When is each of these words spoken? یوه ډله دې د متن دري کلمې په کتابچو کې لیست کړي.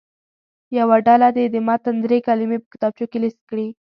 یوه 0.77 0.97
ډله 1.07 1.27
دې 1.37 1.45
د 1.49 1.55
متن 1.67 1.95
دري 2.05 2.19
کلمې 2.27 2.57
په 2.61 2.67
کتابچو 2.73 3.05
کې 3.11 3.17
لیست 3.23 3.41
کړي. 3.49 3.67